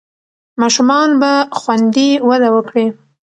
[0.61, 2.85] ماشومان به خوندي وده وکړي.